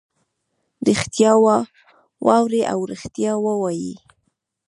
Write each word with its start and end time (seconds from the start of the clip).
ریښتیا 0.87 1.31
واوري 2.27 2.61
او 2.71 2.79
ریښتیا 2.91 3.33
ووایي. 3.39 3.93